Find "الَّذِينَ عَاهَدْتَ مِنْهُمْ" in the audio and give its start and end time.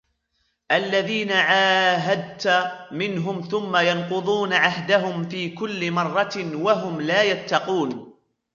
0.71-3.41